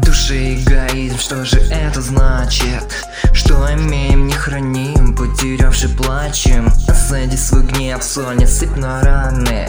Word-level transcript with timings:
душе 0.00 0.54
эгоизм, 0.54 1.18
что 1.18 1.44
же 1.44 1.60
это 1.70 2.00
значит? 2.00 3.06
Что 3.32 3.72
имеем, 3.74 4.26
не 4.26 4.32
храним, 4.32 5.14
потерявши 5.16 5.88
плачем 5.88 6.72
Осади 6.88 7.36
свой 7.36 7.62
гнев, 7.64 8.02
соль, 8.02 8.36
не 8.36 8.46
сыпь 8.46 8.76
на 8.76 9.00
раны. 9.02 9.68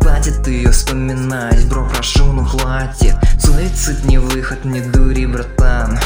Хватит 0.00 0.46
ее 0.46 0.70
вспоминать, 0.70 1.66
бро, 1.68 1.88
прошу, 1.88 2.32
ну 2.32 2.44
хватит. 2.44 3.14
Суицид 3.38 4.04
не 4.04 4.18
выход, 4.18 4.64
не 4.64 4.80
дури, 4.80 5.26
братан. 5.26 5.98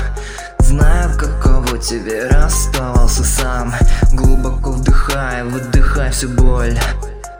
Знаю, 0.59 1.17
каково 1.19 1.79
тебе 1.79 2.27
расставался 2.29 3.24
сам. 3.24 3.74
Глубоко 4.12 4.73
вдыхай, 4.73 5.45
выдыхай 5.45 6.10
всю 6.10 6.29
боль. 6.29 6.79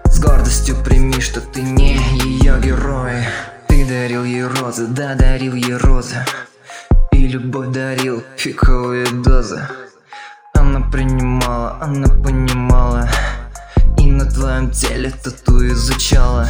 С 0.05 0.21
гордостью 0.21 0.77
прими, 0.77 1.21
что 1.21 1.41
ты 1.41 1.63
не 1.63 1.97
ее 1.97 2.61
герой 2.61 3.25
Ты 3.75 3.85
дарил 3.87 4.23
ей 4.23 4.47
розы, 4.47 4.87
да, 4.87 5.17
дарил 5.17 5.55
ей 5.55 5.75
розы. 5.75 6.25
И 7.11 7.27
любовь 7.27 7.73
дарил 7.75 8.23
фиковые 8.37 9.05
дозы. 9.05 9.67
Она 10.55 10.79
принимала, 10.93 11.79
она 11.81 12.07
понимала. 12.07 13.09
И 13.99 14.09
на 14.09 14.31
твоем 14.31 14.71
теле 14.71 15.11
тату 15.11 15.67
изучала. 15.67 16.47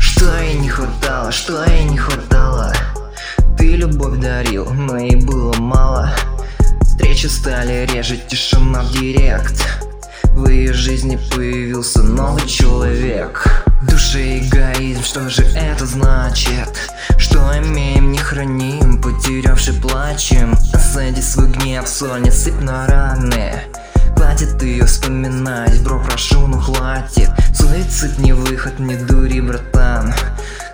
Что 0.00 0.38
ей 0.40 0.58
не 0.58 0.68
хватало, 0.68 1.30
что 1.30 1.64
ей 1.66 1.84
не 1.84 1.96
хватало. 1.96 2.72
Ты 3.56 3.76
любовь 3.76 4.18
дарил, 4.18 4.68
но 4.70 4.96
и 4.96 5.14
было 5.14 5.54
мало. 5.54 6.10
Встречи 6.80 7.26
стали 7.26 7.86
реже, 7.92 8.16
тишина 8.28 8.82
в 8.82 8.90
директ. 8.90 9.64
В 10.24 10.48
ее 10.48 10.72
жизни 10.72 11.16
появился 11.32 12.02
новый 12.02 12.44
человек 12.48 13.69
В 13.80 13.86
душе 13.86 14.40
эгоизм, 14.40 15.02
что 15.02 15.30
же 15.30 15.42
это 15.42 15.86
значит? 15.86 16.68
Что 17.16 17.38
имеем, 17.58 18.12
не 18.12 18.18
храним, 18.18 19.00
потерявши 19.00 19.72
плачем. 19.72 20.54
Осади 20.74 21.22
свой 21.22 21.48
гнев, 21.48 21.88
соль, 21.88 22.20
не 22.20 22.30
сыпь 22.30 22.60
на 22.60 22.86
раны. 22.86 23.54
Хватит 24.14 24.62
ее 24.62 24.84
вспоминать, 24.84 25.82
бро, 25.82 25.98
прошу, 25.98 26.46
ну 26.46 26.60
хватит. 26.60 27.30
Суицид 27.54 28.18
не 28.18 28.34
выход, 28.34 28.78
не 28.78 28.96
дури, 28.96 29.40
братан. 29.40 30.12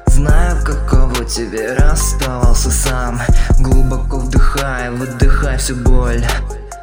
Знаю, 0.06 0.60
каково 0.64 1.24
тебе 1.24 1.74
расставался 1.74 2.72
сам. 2.72 3.20
Глубоко 3.60 4.18
вдыхай, 4.18 4.90
выдыхай 4.90 5.58
всю 5.58 5.76
боль. 5.76 6.26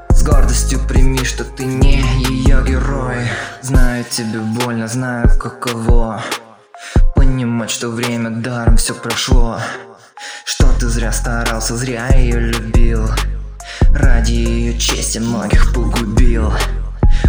С 0.09 0.23
гордостью 0.23 0.79
прими, 0.88 1.25
что 1.25 1.44
ты 1.44 1.66
не 1.66 2.01
ее 2.29 2.61
герой. 2.84 3.28
Знаю, 3.62 4.03
тебе 4.09 4.39
больно, 4.39 4.88
знаю, 4.88 5.30
каково. 5.39 6.22
Понимать, 7.16 7.72
что 7.72 7.90
время 7.90 8.30
даром 8.30 8.78
все 8.78 8.94
прошло. 8.94 9.59
Что 10.45 10.67
ты 10.80 10.88
зря 10.90 11.12
старался, 11.12 11.75
зря 11.75 12.08
ее 12.09 12.40
любил. 12.40 13.09
Ради 13.94 14.31
ее 14.31 14.78
чести 14.78 15.20
многих 15.20 15.73
погубил. 15.73 16.53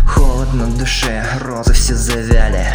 Холод 0.06 0.52
на 0.54 0.66
душе, 0.66 1.24
розы 1.42 1.72
все 1.72 1.94
завяли. 1.94 2.66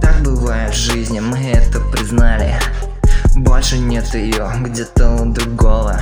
Так 0.00 0.22
бывает 0.22 0.74
в 0.74 0.76
жизни, 0.78 1.20
мы 1.20 1.50
это 1.50 1.80
признали. 1.80 2.54
Больше 3.34 3.78
нет 3.78 4.14
ее 4.14 4.50
где-то 4.60 5.10
у 5.10 5.32
другого. 5.32 6.00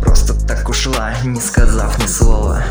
Просто 0.00 0.34
так 0.46 0.68
ушла, 0.68 1.12
не 1.24 1.40
сказав 1.40 1.98
ни 1.98 2.06
слова 2.06 2.62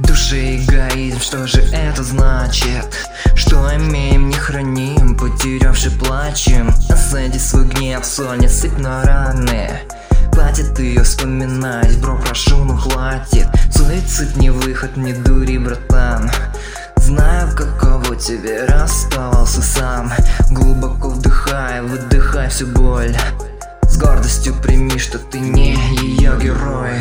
Душе 0.00 0.56
эгоизм, 0.56 1.20
что 1.20 1.46
же 1.46 1.60
это 1.72 2.02
значит? 2.02 3.06
Что 3.34 3.56
имеем, 3.76 4.28
не 4.28 4.34
храним, 4.34 5.16
потерявши 5.16 5.90
плачем. 5.90 6.72
Осади 6.88 7.38
свой 7.38 7.66
гнев, 7.66 8.04
соль, 8.04 8.38
не 8.38 8.48
сыпь 8.48 8.78
на 8.78 9.02
раны. 9.04 9.70
Хватит 10.32 10.78
ее 10.78 11.02
вспоминать, 11.02 11.98
бро, 12.00 12.16
прошу, 12.16 12.64
ну 12.64 12.76
хватит. 12.76 13.46
Суицид 13.74 14.36
не 14.36 14.48
выход, 14.50 14.96
не 14.96 15.12
дури, 15.12 15.58
братан. 15.58 16.30
Знаю, 16.96 17.54
каково 17.54 18.16
тебе 18.16 18.64
расставался 18.64 19.60
сам. 19.60 20.12
Глубоко 20.50 21.10
вдыхай, 21.10 21.82
выдыхай 21.82 22.48
всю 22.48 22.66
боль. 22.68 23.14
С 23.82 23.98
гордостью 23.98 24.54
прими, 24.54 24.98
что 24.98 25.18
ты 25.18 25.38
не 25.40 25.74
ее 25.96 26.38
герой 26.40 26.92